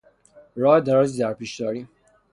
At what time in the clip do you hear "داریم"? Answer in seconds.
1.59-1.89